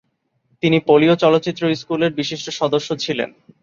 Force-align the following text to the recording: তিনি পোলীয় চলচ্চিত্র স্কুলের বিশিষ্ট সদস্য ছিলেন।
তিনি 0.63 0.77
পোলীয় 0.87 1.15
চলচ্চিত্র 1.15 1.63
স্কুলের 1.75 2.11
বিশিষ্ট 2.19 2.47
সদস্য 2.59 2.89
ছিলেন। 3.03 3.29